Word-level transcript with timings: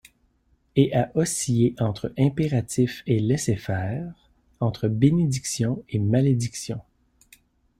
Et 0.75 0.95
à 0.95 1.11
osciller 1.13 1.75
entre 1.79 2.11
impératif 2.17 3.03
et 3.05 3.19
laisser-faire, 3.19 4.31
entre 4.59 4.87
bénédiction 4.87 5.83
et 5.89 5.99
malédiction. 5.99 6.81